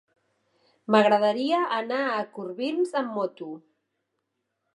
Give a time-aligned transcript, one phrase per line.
[0.95, 3.53] M'agradaria anar a Corbins amb moto.